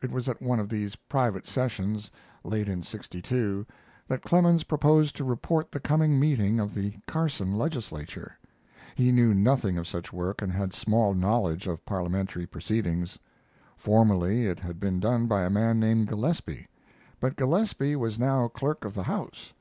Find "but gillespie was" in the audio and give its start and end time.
17.20-18.18